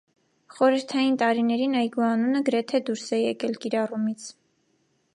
[0.53, 4.31] Խորհրդային տարիներին այգու անունը գրեթե դուրս է եկել կիրառումից։